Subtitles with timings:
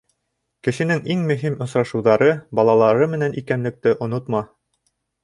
[0.67, 2.29] Кешенең иң мөһим осрашыуҙары
[2.61, 4.43] балалары менән икәнлекте онотма.